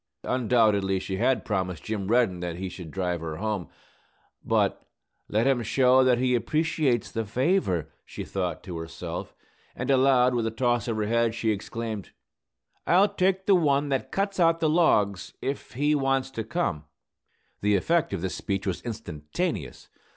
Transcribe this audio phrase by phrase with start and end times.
[0.23, 3.67] Undoubtedly, she had promised Jim Reddin that he should drive her home.
[4.43, 4.83] But
[5.29, 9.35] "let him show that he appreciates the favor," she thought to herself;
[9.75, 12.09] and aloud, with a toss of her head, she exclaimed,
[12.87, 16.85] "I'll take the one that cuts out the logs, if he wants to come!"
[17.61, 19.87] The effect of this speech was instantaneous.